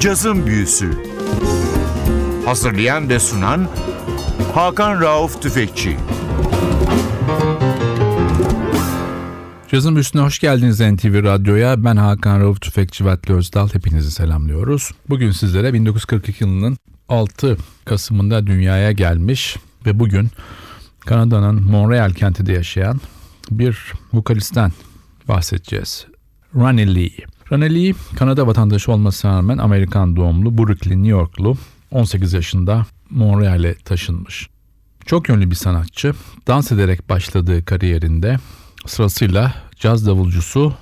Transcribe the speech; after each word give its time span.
Cazın 0.00 0.46
Büyüsü 0.46 0.90
Hazırlayan 2.44 3.08
ve 3.08 3.18
sunan 3.18 3.68
Hakan 4.54 5.00
Rauf 5.00 5.42
Tüfekçi 5.42 5.96
Cazın 9.68 9.94
Büyüsü'ne 9.94 10.22
hoş 10.22 10.38
geldiniz 10.38 10.80
NTV 10.80 11.24
Radyo'ya. 11.24 11.84
Ben 11.84 11.96
Hakan 11.96 12.40
Rauf 12.40 12.60
Tüfekçi 12.60 13.04
Vatli 13.04 13.34
Özdal. 13.34 13.68
Hepinizi 13.72 14.10
selamlıyoruz. 14.10 14.90
Bugün 15.08 15.30
sizlere 15.30 15.74
1942 15.74 16.44
yılının 16.44 16.78
6 17.08 17.56
Kasım'ında 17.84 18.46
dünyaya 18.46 18.92
gelmiş 18.92 19.56
ve 19.86 19.98
bugün 19.98 20.28
Kanada'nın 21.00 21.62
Montreal 21.62 22.12
kentinde 22.12 22.52
yaşayan 22.52 23.00
bir 23.50 23.92
vokalistten 24.12 24.72
bahsedeceğiz. 25.28 26.06
Ronnie 26.54 26.94
Lee. 26.94 27.37
Lee, 27.52 27.94
Kanada 28.16 28.46
vatandaşı 28.46 28.92
olmasına 28.92 29.36
rağmen 29.36 29.58
Amerikan 29.58 30.16
doğumlu, 30.16 30.58
Brooklyn, 30.58 31.02
New 31.02 31.08
Yorklu, 31.08 31.56
18 31.90 32.32
yaşında 32.32 32.86
Montreal'e 33.10 33.74
taşınmış. 33.74 34.48
Çok 35.06 35.28
yönlü 35.28 35.50
bir 35.50 35.56
sanatçı, 35.56 36.14
dans 36.46 36.72
ederek 36.72 37.08
başladığı 37.08 37.64
kariyerinde 37.64 38.36
sırasıyla 38.86 39.54
caz 39.76 40.06
davulcusu, 40.06 40.74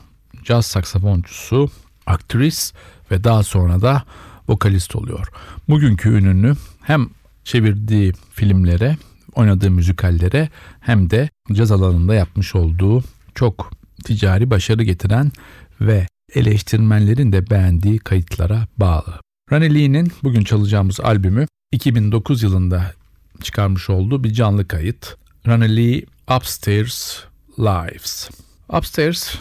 caz 0.45 0.67
saksafoncusu, 0.67 1.71
aktris 2.07 2.73
ve 3.11 3.25
daha 3.25 3.43
sonra 3.43 3.81
da 3.81 4.03
vokalist 4.49 4.97
oluyor. 4.97 5.29
Bugünkü 5.69 6.09
ününü 6.09 6.55
hem 6.83 7.09
çevirdiği 7.45 8.13
filmlere, 8.33 8.97
oynadığı 9.35 9.71
müzikallere 9.71 10.49
hem 10.81 11.11
de 11.11 11.29
caz 11.53 11.73
alanında 11.73 12.15
yapmış 12.15 12.55
olduğu 12.55 13.05
çok 13.35 13.71
ticari 14.05 14.51
başarı 14.51 14.83
getiren 14.83 15.33
ve 15.81 16.07
eleştirmenlerin 16.35 17.33
de 17.33 17.51
beğendiği 17.51 17.99
kayıtlara 17.99 18.67
bağlı. 18.79 19.21
Ronnie 19.53 19.75
Lee'nin 19.75 20.13
bugün 20.23 20.45
çalacağımız 20.45 21.01
albümü 21.01 21.47
2009 21.73 22.43
yılında 22.43 22.93
çıkarmış 23.43 23.91
olduğu 23.91 24.25
bir 24.25 24.33
canlı 24.33 24.69
kayıt. 24.69 25.17
Ronnie 25.47 25.77
Lee 25.77 26.05
Upstairs 26.37 27.19
Lives. 27.59 28.31
Upstairs 28.69 29.35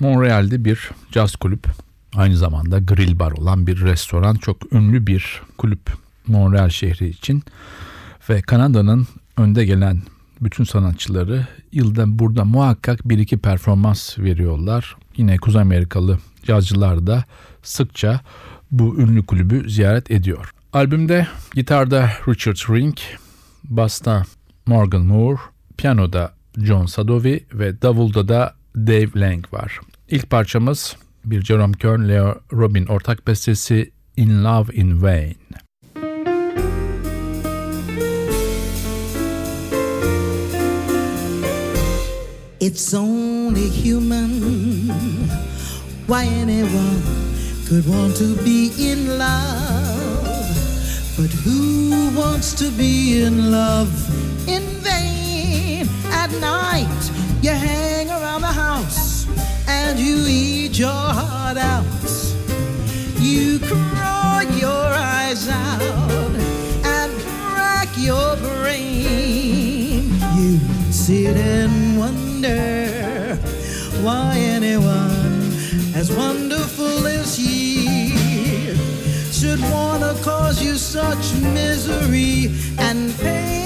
Montreal'de 0.00 0.64
bir 0.64 0.90
caz 1.12 1.36
kulüp. 1.36 1.66
Aynı 2.14 2.36
zamanda 2.36 2.78
grill 2.78 3.18
bar 3.18 3.32
olan 3.32 3.66
bir 3.66 3.80
restoran. 3.80 4.34
Çok 4.34 4.72
ünlü 4.72 5.06
bir 5.06 5.42
kulüp 5.58 5.92
Montreal 6.26 6.68
şehri 6.68 7.08
için. 7.08 7.42
Ve 8.30 8.42
Kanada'nın 8.42 9.06
önde 9.36 9.64
gelen 9.64 10.02
bütün 10.44 10.64
sanatçıları 10.64 11.46
yılda 11.72 12.18
burada 12.18 12.44
muhakkak 12.44 13.08
bir 13.08 13.18
iki 13.18 13.38
performans 13.38 14.18
veriyorlar. 14.18 14.96
Yine 15.16 15.36
Kuzey 15.36 15.62
Amerikalı 15.62 16.18
cazcılar 16.42 17.06
da 17.06 17.24
sıkça 17.62 18.20
bu 18.70 19.00
ünlü 19.00 19.26
kulübü 19.26 19.70
ziyaret 19.70 20.10
ediyor. 20.10 20.50
Albümde 20.72 21.26
gitarda 21.54 22.10
Richard 22.28 22.56
Rink, 22.56 23.00
basta 23.64 24.22
Morgan 24.66 25.02
Moore, 25.02 25.40
piyanoda 25.76 26.32
John 26.58 26.86
Sadovi 26.86 27.44
ve 27.54 27.82
davulda 27.82 28.28
da 28.28 28.54
Dave 28.76 29.10
Lang 29.16 29.52
var. 29.52 29.80
İlk 30.08 30.30
parçamız 30.30 30.96
bir 31.24 31.42
Jerome 31.42 31.74
Kern, 31.74 32.08
Leo 32.08 32.40
Robin 32.52 32.86
ortak 32.86 33.26
bestesi 33.26 33.92
In 34.16 34.44
Love 34.44 34.74
in 34.74 35.02
Vain. 35.02 35.36
It's 42.64 42.94
only 42.94 43.68
human 43.68 44.88
why 46.06 46.26
anyone 46.26 47.02
could 47.66 47.84
want 47.88 48.14
to 48.18 48.36
be 48.44 48.70
in 48.78 49.18
love. 49.18 50.22
But 51.16 51.30
who 51.42 52.12
wants 52.16 52.54
to 52.60 52.70
be 52.70 53.20
in 53.24 53.50
love 53.50 53.90
in 54.48 54.62
vain? 54.78 55.88
At 56.12 56.30
night, 56.40 57.10
you 57.42 57.50
hang 57.50 58.08
around 58.10 58.42
the 58.42 58.54
house 58.66 59.26
and 59.66 59.98
you 59.98 60.24
eat 60.28 60.78
your 60.78 61.06
heart 61.18 61.56
out. 61.56 61.84
You 63.18 63.58
cry 63.58 64.46
your 64.60 64.86
eyes 65.16 65.48
out 65.48 66.30
and 66.84 67.10
crack 67.22 67.88
your 67.96 68.36
brain. 68.36 70.14
You 70.36 70.60
sit 70.92 71.36
wonder 72.42 73.36
why 74.02 74.36
anyone 74.36 75.52
as 75.94 76.10
wonderful 76.16 77.06
as 77.06 77.36
he 77.36 77.86
should 79.30 79.60
wanna 79.70 80.14
cause 80.22 80.60
you 80.62 80.74
such 80.74 81.34
misery 81.54 82.50
and 82.78 83.16
pain. 83.18 83.61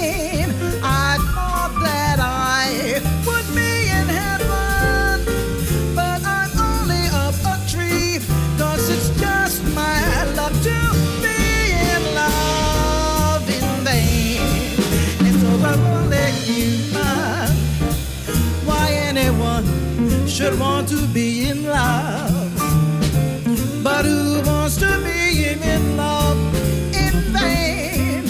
To 20.87 21.05
be 21.07 21.49
in 21.49 21.65
love. 21.65 22.53
But 23.83 24.05
who 24.05 24.41
wants 24.45 24.77
to 24.77 24.87
be 25.03 25.49
in 25.49 25.97
love 25.97 26.37
in 26.95 27.13
vain? 27.35 28.23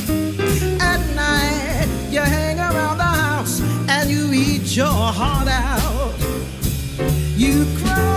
At 0.82 1.02
night, 1.16 1.88
you 2.10 2.22
hang 2.22 2.60
around 2.60 2.98
the 2.98 3.04
house 3.04 3.62
and 3.88 4.10
you 4.10 4.34
eat 4.34 4.76
your 4.76 4.88
heart 4.88 5.48
out. 5.48 6.16
You 7.36 7.66
cry 7.78 8.17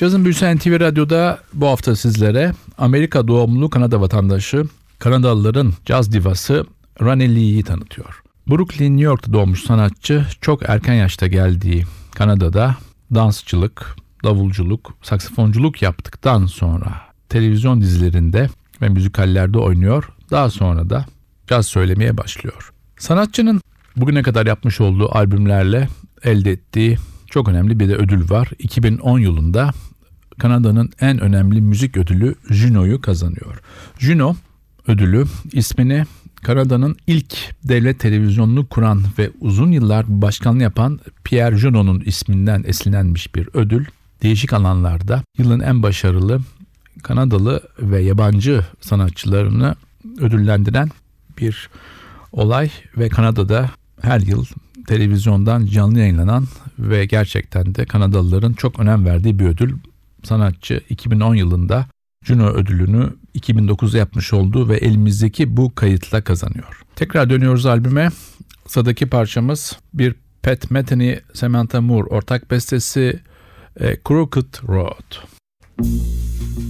Cazın 0.00 0.24
Büyüsü 0.24 0.56
NTV 0.56 0.80
Radyo'da 0.80 1.38
bu 1.52 1.66
hafta 1.66 1.96
sizlere 1.96 2.52
Amerika 2.78 3.28
doğumlu 3.28 3.70
Kanada 3.70 4.00
vatandaşı, 4.00 4.64
Kanadalıların 4.98 5.72
caz 5.86 6.12
divası 6.12 6.64
Ronnie 7.02 7.34
Lee'yi 7.34 7.62
tanıtıyor. 7.62 8.22
Brooklyn, 8.50 8.92
New 8.92 9.04
York'ta 9.04 9.32
doğmuş 9.32 9.62
sanatçı 9.62 10.26
çok 10.40 10.68
erken 10.68 10.94
yaşta 10.94 11.26
geldiği 11.26 11.84
Kanada'da 12.14 12.76
dansçılık, 13.14 13.96
davulculuk, 14.24 14.94
saksafonculuk 15.02 15.82
yaptıktan 15.82 16.46
sonra 16.46 17.00
televizyon 17.28 17.80
dizilerinde 17.80 18.48
ve 18.82 18.88
müzikallerde 18.88 19.58
oynuyor. 19.58 20.08
Daha 20.30 20.50
sonra 20.50 20.90
da 20.90 21.06
caz 21.46 21.66
söylemeye 21.66 22.16
başlıyor. 22.16 22.72
Sanatçının 22.98 23.60
bugüne 23.96 24.22
kadar 24.22 24.46
yapmış 24.46 24.80
olduğu 24.80 25.16
albümlerle 25.16 25.88
elde 26.24 26.50
ettiği 26.50 26.98
çok 27.30 27.48
önemli 27.48 27.80
bir 27.80 27.88
de 27.88 27.96
ödül 27.96 28.30
var. 28.30 28.48
2010 28.58 29.18
yılında 29.18 29.70
Kanada'nın 30.40 30.90
en 31.00 31.20
önemli 31.20 31.60
müzik 31.60 31.96
ödülü 31.96 32.34
Juno'yu 32.50 33.00
kazanıyor. 33.00 33.60
Juno 33.98 34.36
ödülü 34.86 35.24
ismini 35.52 36.04
Kanada'nın 36.42 36.96
ilk 37.06 37.36
devlet 37.64 38.00
televizyonunu 38.00 38.66
kuran 38.66 39.02
ve 39.18 39.30
uzun 39.40 39.70
yıllar 39.70 40.04
başkanlığı 40.08 40.62
yapan 40.62 41.00
Pierre 41.24 41.56
Junot'un 41.56 42.02
isminden 42.06 42.64
esinlenmiş 42.66 43.34
bir 43.34 43.48
ödül. 43.54 43.84
Değişik 44.22 44.52
alanlarda 44.52 45.22
yılın 45.38 45.60
en 45.60 45.82
başarılı 45.82 46.40
Kanadalı 47.02 47.62
ve 47.78 48.00
yabancı 48.00 48.66
sanatçılarını 48.80 49.74
ödüllendiren 50.18 50.90
bir 51.38 51.68
olay 52.32 52.70
ve 52.96 53.08
Kanada'da 53.08 53.70
her 54.00 54.20
yıl 54.20 54.44
televizyondan 54.86 55.66
canlı 55.66 55.98
yayınlanan 55.98 56.46
ve 56.78 57.06
gerçekten 57.06 57.74
de 57.74 57.84
Kanadalıların 57.84 58.52
çok 58.52 58.80
önem 58.80 59.04
verdiği 59.04 59.38
bir 59.38 59.46
ödül. 59.46 59.72
Sanatçı 60.22 60.80
2010 60.90 61.34
yılında 61.34 61.86
Juno 62.24 62.46
ödülünü 62.46 63.12
2009'da 63.34 63.98
yapmış 63.98 64.32
olduğu 64.32 64.68
ve 64.68 64.76
elimizdeki 64.76 65.56
bu 65.56 65.74
kayıtla 65.74 66.24
kazanıyor. 66.24 66.82
Tekrar 66.96 67.30
dönüyoruz 67.30 67.66
albüme. 67.66 68.08
Sıradaki 68.66 69.06
parçamız 69.06 69.78
bir 69.94 70.14
Pat 70.42 70.70
Metheny, 70.70 71.16
Samantha 71.32 71.80
Moore 71.80 72.08
ortak 72.08 72.50
bestesi 72.50 73.20
e, 73.80 73.96
Crooked 74.08 74.68
Road. 74.68 75.16
on 75.80 76.69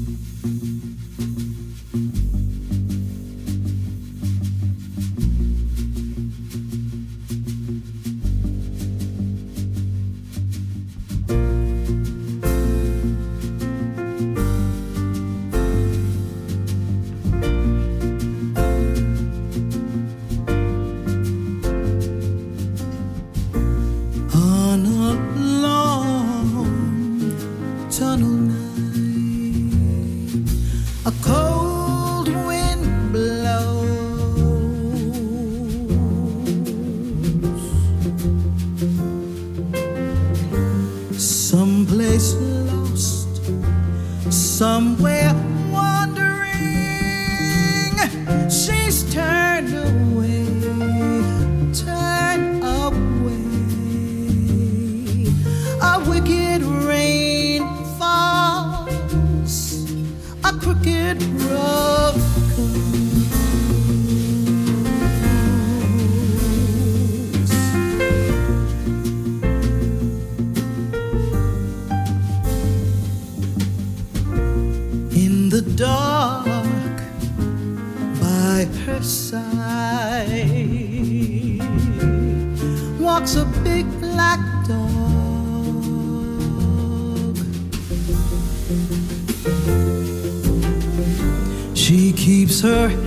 her 92.62 92.99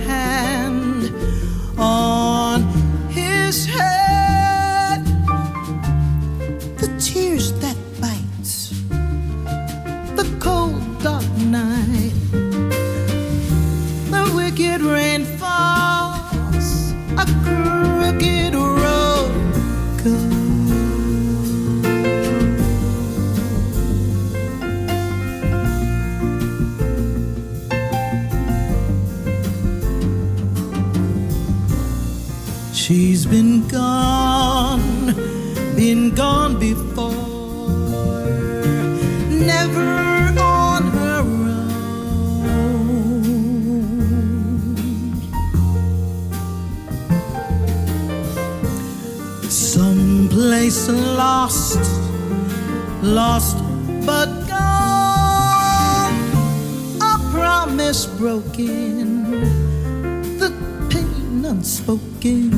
unspoken, 58.56 60.38
the 60.38 60.50
pain 60.88 61.44
unspoken, 61.44 62.50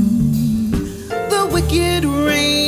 the 1.09 1.49
wicked 1.53 2.05
rain. 2.05 2.66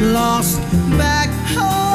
lost 0.00 0.60
back 0.98 1.30
home. 1.56 1.85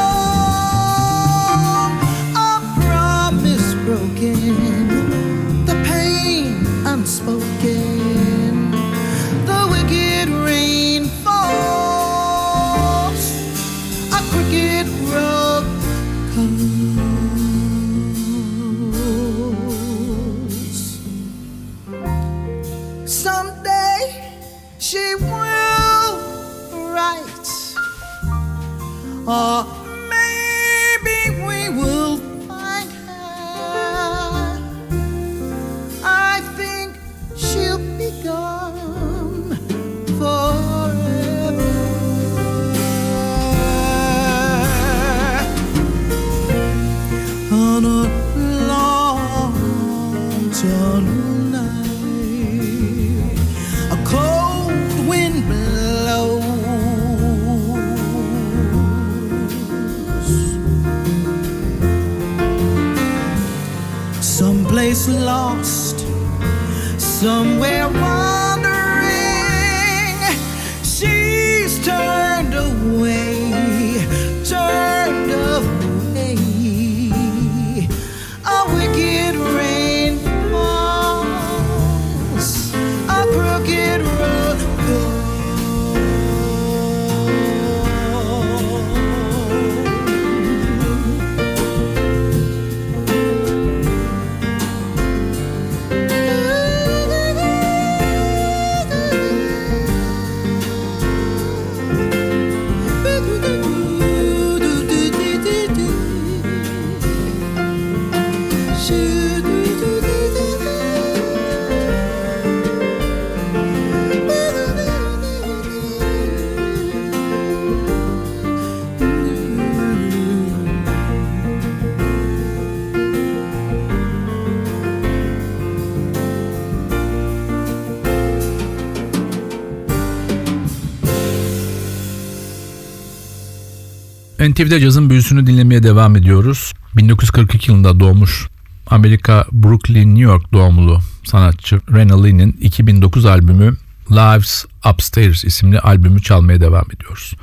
NTV'de 134.50 134.80
cazın 134.80 135.10
büyüsünü 135.10 135.48
dinlemeye 135.48 135.84
devam 135.84 136.16
ediyoruz. 136.16 136.74
1942 136.96 137.72
yılında 137.72 138.00
doğmuş 138.00 138.48
Amerika 138.88 139.46
Brooklyn, 139.51 140.10
New 140.10 140.22
York 140.22 140.54
doğumlu 140.54 141.00
sanatçı 141.24 141.82
Rena 141.92 142.24
Lee'nin 142.24 142.58
2009 142.62 143.25
albümü 143.25 143.77
Lives 144.12 144.66
Upstairs 144.94 145.44
isimli 145.44 145.80
albümü 145.80 146.22
çalmaya 146.22 146.62
devam 146.62 146.86
ediyoruz. 146.96 147.34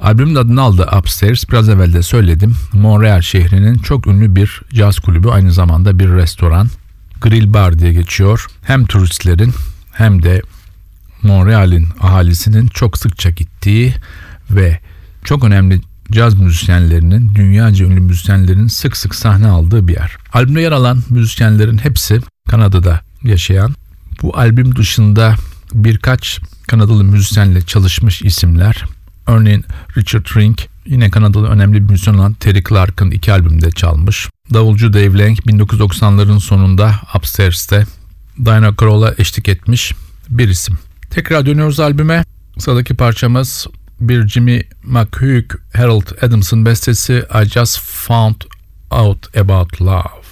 Albümün 0.00 0.34
adını 0.34 0.62
aldı 0.62 0.88
Upstairs. 0.98 1.44
Biraz 1.48 1.68
evvel 1.68 1.92
de 1.92 2.02
söyledim. 2.02 2.56
Montreal 2.72 3.20
şehrinin 3.20 3.78
çok 3.78 4.06
ünlü 4.06 4.36
bir 4.36 4.62
caz 4.72 4.98
kulübü 4.98 5.28
aynı 5.28 5.52
zamanda 5.52 5.98
bir 5.98 6.08
restoran. 6.08 6.68
Grill 7.20 7.52
Bar 7.52 7.78
diye 7.78 7.92
geçiyor. 7.92 8.46
Hem 8.62 8.86
turistlerin 8.86 9.54
hem 9.92 10.22
de 10.22 10.42
Montreal'in 11.22 11.88
ahalisinin 12.00 12.66
çok 12.66 12.98
sıkça 12.98 13.30
gittiği 13.30 13.94
ve 14.50 14.80
çok 15.24 15.44
önemli 15.44 15.80
caz 16.12 16.34
müzisyenlerinin, 16.34 17.34
dünyaca 17.34 17.86
ünlü 17.86 18.00
müzisyenlerin 18.00 18.66
sık 18.66 18.96
sık 18.96 19.14
sahne 19.14 19.48
aldığı 19.48 19.88
bir 19.88 19.94
yer. 19.94 20.16
Albümde 20.32 20.60
yer 20.60 20.72
alan 20.72 21.02
müzisyenlerin 21.10 21.78
hepsi 21.78 22.20
Kanada'da 22.48 23.00
yaşayan. 23.22 23.74
Bu 24.22 24.36
albüm 24.38 24.76
dışında 24.76 25.34
birkaç 25.74 26.40
Kanadalı 26.66 27.04
müzisyenle 27.04 27.62
çalışmış 27.62 28.22
isimler. 28.22 28.84
Örneğin 29.26 29.64
Richard 29.96 30.26
Rink 30.36 30.68
yine 30.86 31.10
Kanadalı 31.10 31.48
önemli 31.48 31.74
bir 31.74 31.90
müzisyen 31.90 32.14
olan 32.14 32.32
Terry 32.32 32.64
Clark'ın 32.64 33.10
iki 33.10 33.32
albümde 33.32 33.70
çalmış. 33.70 34.28
Davulcu 34.54 34.92
Dave 34.92 35.18
Lang 35.18 35.38
1990'ların 35.38 36.40
sonunda 36.40 36.94
Upstairs'te 37.14 37.84
Diana 38.44 38.76
Krall'a 38.76 39.14
eşlik 39.18 39.48
etmiş 39.48 39.92
bir 40.28 40.48
isim. 40.48 40.78
Tekrar 41.10 41.46
dönüyoruz 41.46 41.80
albüme. 41.80 42.24
Sıradaki 42.58 42.94
parçamız 42.94 43.66
bir 44.08 44.28
Jimmy 44.28 44.62
McHugh 44.82 45.56
Harold 45.76 46.22
Adams'ın 46.22 46.66
bestesi 46.66 47.24
I 47.42 47.48
Just 47.48 47.78
Found 47.80 48.36
Out 48.90 49.36
About 49.36 49.80
Love. 49.80 50.24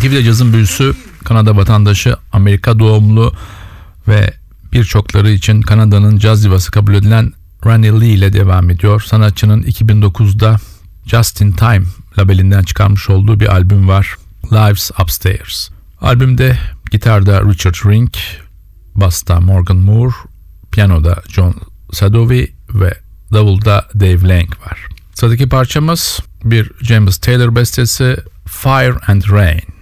NTV'de 0.00 0.24
cazın 0.24 0.52
büyüsü 0.52 0.94
Kanada 1.24 1.56
vatandaşı 1.56 2.16
Amerika 2.32 2.78
doğumlu 2.78 3.34
ve 4.08 4.34
birçokları 4.72 5.30
için 5.30 5.62
Kanada'nın 5.62 6.18
caz 6.18 6.44
divası 6.44 6.70
kabul 6.70 6.94
edilen 6.94 7.32
Ronnie 7.64 8.00
Lee 8.00 8.08
ile 8.08 8.32
devam 8.32 8.70
ediyor. 8.70 9.00
Sanatçının 9.06 9.62
2009'da 9.62 10.56
Just 11.06 11.40
in 11.40 11.52
Time 11.52 11.82
labelinden 12.18 12.62
çıkarmış 12.62 13.10
olduğu 13.10 13.40
bir 13.40 13.46
albüm 13.46 13.88
var. 13.88 14.16
Lives 14.52 14.90
Upstairs. 15.02 15.68
Albümde 16.00 16.58
gitarda 16.90 17.42
Richard 17.42 17.90
Rink, 17.90 18.18
basta 18.94 19.40
Morgan 19.40 19.76
Moore, 19.76 20.14
piyanoda 20.72 21.22
John 21.28 21.54
Sadovi 21.92 22.52
ve 22.74 22.94
davulda 23.32 23.88
Dave 23.94 24.28
Lang 24.28 24.50
var. 24.66 24.86
Sıradaki 25.14 25.48
parçamız 25.48 26.20
bir 26.44 26.70
James 26.82 27.18
Taylor 27.18 27.56
bestesi 27.56 28.16
Fire 28.46 28.94
and 29.06 29.22
Rain. 29.30 29.79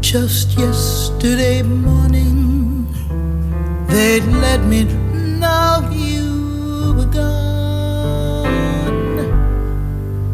Just 0.00 0.56
yesterday 0.56 1.62
morning, 1.62 2.86
they'd 3.88 4.22
let 4.22 4.64
me 4.64 4.84
know 4.84 5.88
you 5.92 6.94
were 6.96 7.06
gone. 7.06 7.49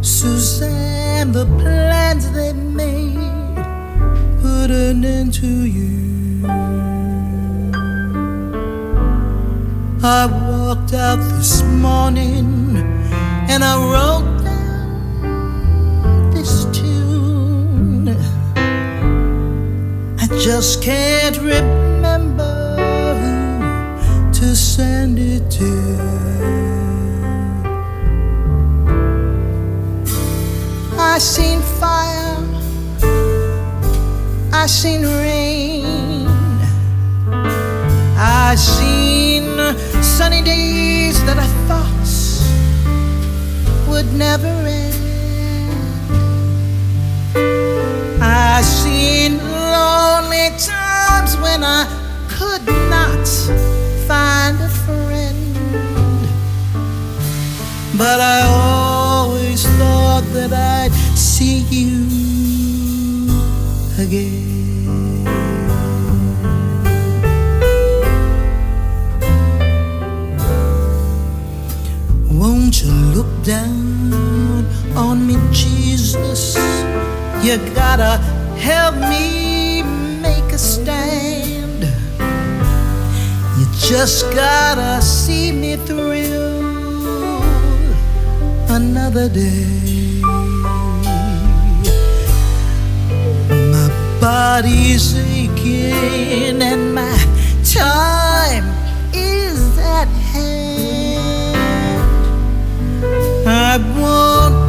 Suzanne, 0.06 1.32
the 1.32 1.46
plans 1.58 2.30
they 2.30 2.52
made 2.52 3.56
put 4.40 4.70
an 4.70 5.04
end 5.04 5.34
to 5.34 5.48
you. 5.48 6.46
I 10.04 10.26
walked 10.26 10.94
out 10.94 11.16
this 11.36 11.64
morning 11.64 12.76
and 13.50 13.64
I 13.64 13.74
wrote 13.90 14.44
down 14.44 16.30
this 16.30 16.66
tune. 16.66 18.10
I 20.20 20.28
just 20.38 20.84
can't 20.84 21.36
remember 21.38 22.76
who 23.20 24.32
to 24.34 24.54
send 24.54 25.18
it 25.18 25.50
to. 25.50 26.65
I 31.08 31.18
seen 31.18 31.60
fire, 31.62 32.36
I 34.52 34.66
seen 34.66 35.02
rain, 35.02 36.26
I 38.18 38.54
seen 38.56 39.46
sunny 40.02 40.42
days 40.42 41.24
that 41.24 41.38
I 41.38 41.48
thought 41.68 42.10
would 43.88 44.12
never 44.12 44.46
end. 44.46 44.94
I 48.20 48.60
seen 48.60 49.38
lonely 49.38 50.50
times 50.58 51.36
when 51.38 51.64
I 51.64 51.86
could 52.28 52.66
not 52.90 53.26
find 54.06 54.60
a 54.60 54.68
friend. 54.84 55.56
But 57.96 58.20
I 58.20 58.85
always 59.56 59.78
thought 59.78 60.24
that 60.34 60.52
I'd 60.52 60.92
see 61.16 61.60
you 61.70 62.04
again. 63.98 65.24
Won't 72.30 72.82
you 72.82 72.90
look 73.14 73.32
down 73.44 74.66
on 74.94 75.26
me, 75.26 75.36
Jesus? 75.52 76.54
You 77.42 77.56
gotta 77.74 78.18
help 78.58 78.96
me 78.96 79.82
make 80.20 80.52
a 80.52 80.58
stand. 80.58 81.84
You 83.58 83.66
just 83.80 84.30
gotta 84.34 85.00
see 85.00 85.50
me 85.50 85.76
through 85.76 86.55
another 88.76 89.26
day. 89.30 90.20
My 93.72 93.88
body's 94.20 95.16
aching 95.16 96.60
and 96.60 96.94
my 96.94 97.18
time 97.64 98.66
is 99.14 99.78
at 99.78 100.08
hand. 100.32 101.56
I 103.46 103.78
won't 103.98 104.65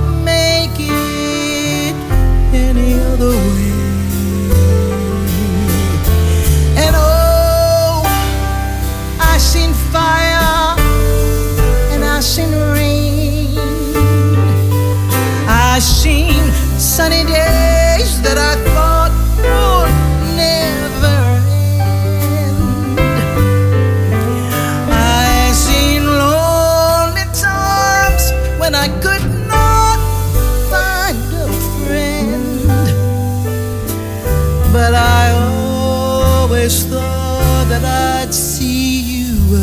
see 38.33 38.99
you 38.99 39.55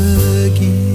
again. 0.47 0.94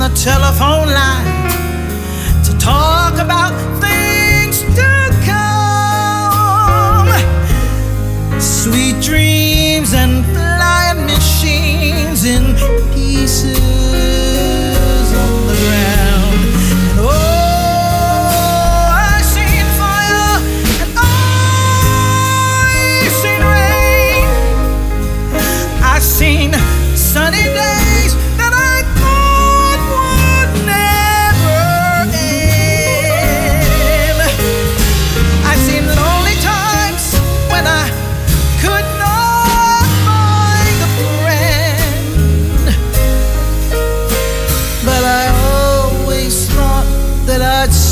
The 0.00 0.08
telephone 0.14 0.88
line 0.88 1.29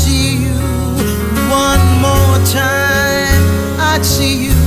see 0.09 0.31
you 0.45 0.57
one 1.65 1.83
more 2.05 2.37
time. 2.61 3.43
I'd 3.91 4.03
see 4.03 4.35
you. 4.45 4.59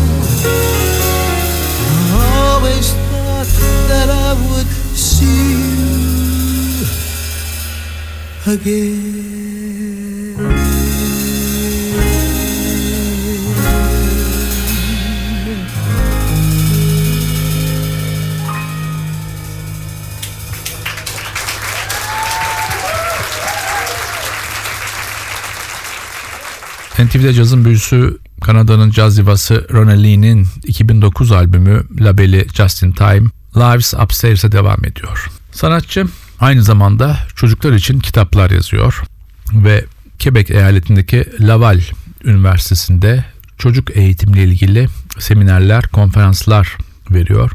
I 2.15 2.27
always 2.53 2.87
thought 3.11 3.51
that 3.91 4.09
I 4.09 4.31
would 4.47 4.71
see 5.09 5.41
you 5.65 6.87
again. 8.55 9.62
NTV'de 27.05 27.33
cazın 27.33 27.65
büyüsü 27.65 28.19
Kanada'nın 28.41 28.91
caz 28.91 29.17
divası 29.19 29.67
Ronnie 29.73 30.03
Lee'nin 30.03 30.47
2009 30.65 31.33
albümü 31.33 31.83
labeli 32.01 32.47
Just 32.55 32.83
in 32.83 32.93
Time 32.93 33.23
Lives 33.57 33.95
Upstairs'e 33.95 34.53
devam 34.53 34.85
ediyor. 34.85 35.31
Sanatçı 35.53 36.07
aynı 36.41 36.63
zamanda 36.63 37.19
çocuklar 37.37 37.73
için 37.73 37.99
kitaplar 37.99 38.51
yazıyor 38.51 39.03
ve 39.53 39.85
Quebec 40.23 40.51
eyaletindeki 40.51 41.27
Laval 41.41 41.81
Üniversitesi'nde 42.25 43.25
çocuk 43.59 43.97
eğitimle 43.97 44.45
ilgili 44.45 44.89
seminerler, 45.19 45.83
konferanslar 45.89 46.77
veriyor. 47.11 47.51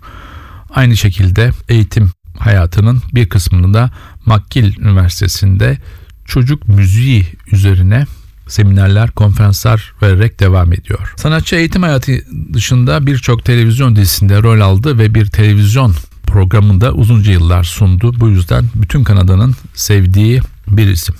Aynı 0.69 0.97
şekilde 0.97 1.51
eğitim 1.69 2.11
hayatının 2.39 3.01
bir 3.13 3.29
kısmını 3.29 3.73
da 3.73 3.91
McGill 4.25 4.79
Üniversitesi'nde 4.79 5.77
çocuk 6.25 6.67
müziği 6.67 7.25
üzerine 7.51 8.05
seminerler, 8.47 9.11
konferanslar 9.11 9.93
vererek 10.01 10.39
devam 10.39 10.73
ediyor. 10.73 11.13
Sanatçı 11.17 11.55
eğitim 11.55 11.83
hayatı 11.83 12.11
dışında 12.53 13.07
birçok 13.07 13.45
televizyon 13.45 13.95
dizisinde 13.95 14.43
rol 14.43 14.59
aldı 14.59 14.97
ve 14.97 15.13
bir 15.15 15.25
televizyon 15.25 15.95
programında 16.23 16.93
uzunca 16.93 17.31
yıllar 17.31 17.63
sundu. 17.63 18.13
Bu 18.19 18.29
yüzden 18.29 18.65
bütün 18.75 19.03
Kanada'nın 19.03 19.55
sevdiği 19.73 20.41
bir 20.67 20.87
isim. 20.87 21.15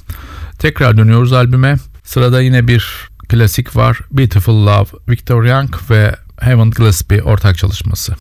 Tekrar 0.60 0.98
dönüyoruz 0.98 1.34
albüme. 1.34 1.76
Sırada 2.04 2.42
yine 2.42 2.68
bir 2.68 3.10
klasik 3.30 3.76
var. 3.76 4.00
Beautiful 4.12 4.66
Love, 4.66 4.88
Victor 5.10 5.44
Young 5.44 5.76
ve 5.90 6.16
Heaven 6.40 6.72
Gillespie 6.72 7.22
ortak 7.22 7.58
çalışması. 7.58 8.16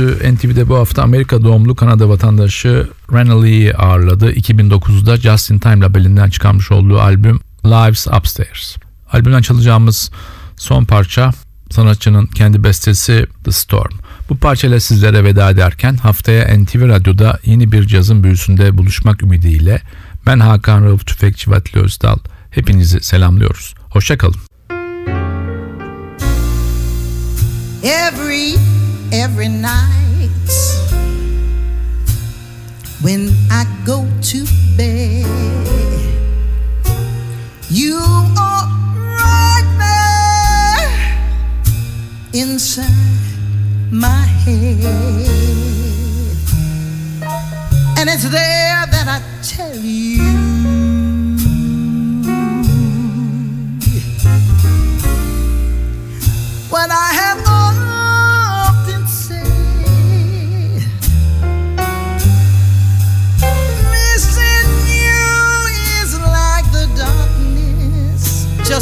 Büyüsü 0.00 0.34
NTV'de 0.34 0.68
bu 0.68 0.76
hafta 0.76 1.02
Amerika 1.02 1.42
doğumlu 1.42 1.74
Kanada 1.74 2.08
vatandaşı 2.08 2.88
Rena 3.12 3.42
Lee'yi 3.42 3.74
ağırladı. 3.74 4.32
2009'da 4.32 5.16
Just 5.16 5.50
In 5.50 5.58
Time 5.58 5.80
labelinden 5.80 6.30
çıkarmış 6.30 6.72
olduğu 6.72 7.00
albüm 7.00 7.40
Lives 7.64 8.06
Upstairs. 8.06 8.76
Albümden 9.12 9.42
çalacağımız 9.42 10.10
son 10.56 10.84
parça 10.84 11.30
sanatçının 11.70 12.26
kendi 12.26 12.64
bestesi 12.64 13.26
The 13.44 13.52
Storm. 13.52 13.92
Bu 14.28 14.36
parçayla 14.36 14.80
sizlere 14.80 15.24
veda 15.24 15.50
ederken 15.50 15.96
haftaya 15.96 16.58
NTV 16.58 16.88
Radyo'da 16.88 17.38
yeni 17.44 17.72
bir 17.72 17.86
cazın 17.86 18.24
büyüsünde 18.24 18.78
buluşmak 18.78 19.22
ümidiyle 19.22 19.82
ben 20.26 20.40
Hakan 20.40 20.84
Rauf 20.84 21.06
Tüfekçi 21.06 21.50
Vatli 21.50 21.80
Özdal 21.80 22.18
hepinizi 22.50 23.00
selamlıyoruz. 23.00 23.74
Hoşçakalın. 23.90 24.36
every 27.82 28.79
every 29.12 29.48
night. 29.48 30.30
When 33.02 33.30
I 33.50 33.64
go 33.86 34.06
to 34.20 34.44
bed 34.76 35.70
you 37.70 38.00
are 38.36 38.66
right 38.96 39.64
there 39.78 40.90
inside 42.42 42.90
my 43.92 44.26
head. 44.44 44.84
And 47.96 48.10
it's 48.10 48.24
there 48.24 48.86
that 48.86 49.06
I 49.06 49.22
tell 49.42 49.76
you 49.76 50.39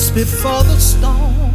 just 0.08 0.14
before 0.14 0.62
the 0.64 0.78
storm, 0.78 1.52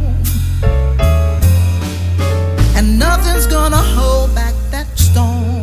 and 2.76 2.98
nothing's 2.98 3.46
gonna 3.46 3.76
hold 3.76 4.34
back 4.34 4.54
that 4.70 4.86
storm 4.98 5.62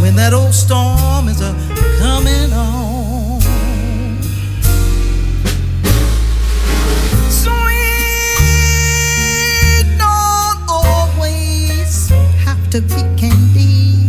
when 0.00 0.14
that 0.14 0.32
old 0.32 0.54
storm 0.54 1.28
is 1.28 1.40
a 1.40 1.54
coming 1.98 2.52
on. 2.52 3.40
Sweet 7.30 8.26
don't 9.98 10.60
always 10.68 12.08
have 12.44 12.70
to 12.70 12.80
be 12.80 13.02
candy. 13.16 14.08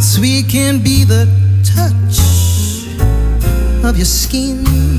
Sweet 0.00 0.48
can 0.48 0.82
be 0.82 1.04
the 1.04 1.45
your 3.96 4.04
skin. 4.04 4.95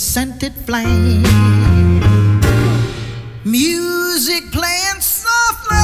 Scented 0.00 0.54
flame. 0.66 1.22
Music 3.44 4.50
playing 4.52 5.00
softly. 5.00 5.76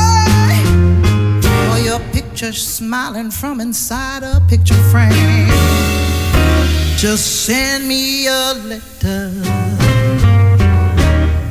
Or 1.70 1.78
your 1.78 2.00
picture 2.12 2.52
smiling 2.52 3.30
from 3.30 3.60
inside 3.60 4.22
a 4.22 4.40
picture 4.48 4.82
frame. 4.90 5.48
Just 6.96 7.44
send 7.44 7.88
me 7.88 8.26
a 8.26 8.54
letter. 8.70 9.32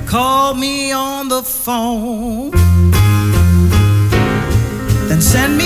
Call 0.05 0.53
me 0.53 0.91
on 0.91 1.29
the 1.29 1.43
phone. 1.43 2.51
Then 5.07 5.21
send 5.21 5.57
me 5.57 5.60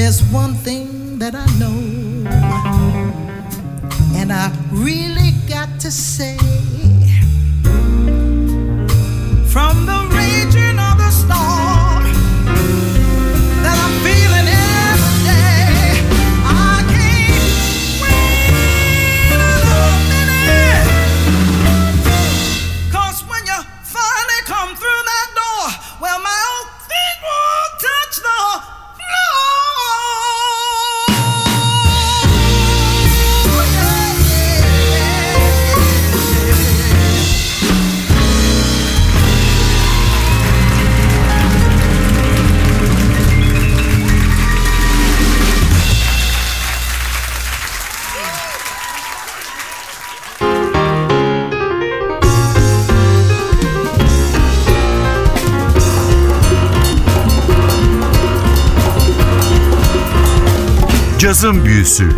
There's 0.00 0.22
one 0.30 0.54
thing 0.54 1.18
that 1.18 1.34
I 1.34 1.44
know, 1.58 1.76
and 4.14 4.32
I 4.32 4.52
really 4.70 5.32
got 5.48 5.80
to 5.80 5.90
say. 5.90 6.47
Büyüsü 61.98 62.16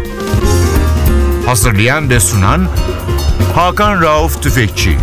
Hazırlayan 1.47 2.11
ve 2.11 2.21
sunan 2.21 2.69
Hakan 3.55 4.03
Rauf 4.03 4.43
Tüfekçi 4.43 4.99